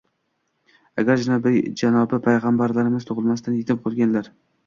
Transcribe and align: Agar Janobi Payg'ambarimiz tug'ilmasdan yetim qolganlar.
Agar 1.03 1.17
Janobi 1.81 2.21
Payg'ambarimiz 2.29 3.07
tug'ilmasdan 3.11 3.59
yetim 3.61 3.81
qolganlar. 3.87 4.35